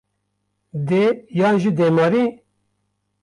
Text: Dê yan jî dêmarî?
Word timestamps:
Dê 0.89 1.05
yan 1.39 1.55
jî 1.61 1.71
dêmarî? 1.77 2.25